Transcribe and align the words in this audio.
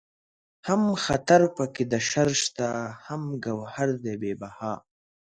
هم 0.67 0.81
خطر 1.05 1.41
پکې 1.55 1.83
د 1.91 1.93
شر 2.09 2.29
شته 2.43 2.67
هم 3.05 3.23
گوهر 3.45 3.89
دئ 4.03 4.15
بې 4.21 4.33
بها 4.41 4.73